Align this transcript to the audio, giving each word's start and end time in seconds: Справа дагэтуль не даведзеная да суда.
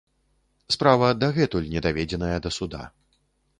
Справа 0.75 1.09
дагэтуль 1.25 1.69
не 1.75 1.85
даведзеная 1.89 2.35
да 2.49 2.55
суда. 2.59 2.83